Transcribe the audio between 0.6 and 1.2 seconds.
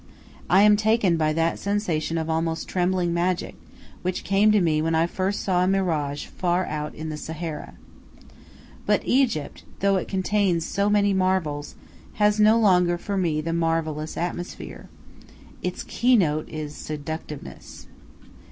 am taken